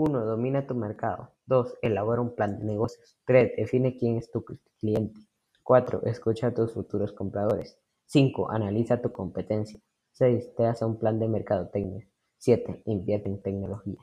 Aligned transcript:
1. 0.00 0.24
Domina 0.24 0.66
tu 0.66 0.74
mercado. 0.74 1.32
2. 1.46 1.74
Elabora 1.82 2.22
un 2.22 2.34
plan 2.34 2.58
de 2.58 2.64
negocios. 2.64 3.18
3. 3.26 3.52
Define 3.56 3.98
quién 3.98 4.16
es 4.16 4.30
tu 4.30 4.42
cliente. 4.78 5.20
4. 5.62 6.04
Escucha 6.06 6.46
a 6.46 6.54
tus 6.54 6.72
futuros 6.72 7.12
compradores. 7.12 7.78
5. 8.06 8.50
Analiza 8.50 9.02
tu 9.02 9.12
competencia. 9.12 9.78
6. 10.12 10.54
Te 10.56 10.64
hace 10.64 10.86
un 10.86 10.98
plan 10.98 11.18
de 11.18 11.28
mercadotecnia. 11.28 12.08
7. 12.38 12.82
Invierte 12.86 13.28
en 13.28 13.42
tecnología. 13.42 13.98